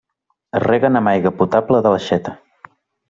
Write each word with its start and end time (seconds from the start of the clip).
Es 0.59 0.61
reguen 0.63 0.97
amb 1.01 1.11
aigua 1.11 1.33
potable 1.43 1.83
de 1.89 1.93
l'aixeta. 1.97 2.35